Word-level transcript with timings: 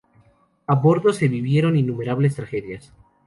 A 0.65 0.73
bordo 0.73 1.13
se 1.13 1.27
vivieron 1.27 1.77
innumerables 1.77 2.33
tragedias. 2.33 2.91